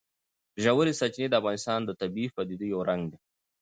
ژورې 0.63 0.93
سرچینې 0.99 1.27
د 1.29 1.33
افغانستان 1.41 1.79
د 1.85 1.91
طبیعي 2.01 2.29
پدیدو 2.35 2.65
یو 2.73 2.79
رنګ 2.89 3.03
دی. 3.11 3.17